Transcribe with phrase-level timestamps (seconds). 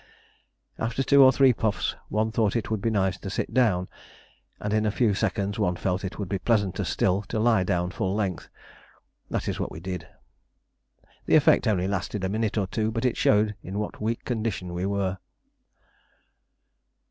[0.79, 3.87] After the two or three puffs one thought it would be nice to sit down,
[4.59, 7.91] and in a few seconds one felt it would be pleasanter still to lie down
[7.91, 8.49] full length.
[9.29, 10.07] That is what we did.
[11.27, 14.25] The effect only lasted a minute or two, but it showed in what a weak
[14.25, 15.19] condition we were.